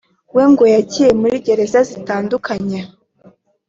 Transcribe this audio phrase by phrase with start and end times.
[0.35, 2.79] we ngo yagiye muri gereza zitandukanye